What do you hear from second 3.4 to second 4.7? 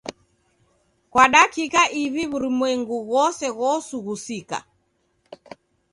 ghosughusika.